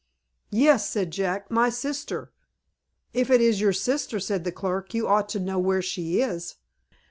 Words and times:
"Yes;" 0.49 0.89
said 0.89 1.11
Jack, 1.11 1.51
"my 1.51 1.69
sister." 1.69 2.31
"If 3.13 3.29
it 3.29 3.39
is 3.39 3.61
your 3.61 3.71
sister," 3.71 4.19
said 4.19 4.45
the 4.45 4.51
clerk, 4.51 4.95
"you 4.95 5.07
ought 5.07 5.29
to 5.29 5.39
know 5.39 5.59
where 5.59 5.83
she 5.83 6.21
is." 6.23 6.55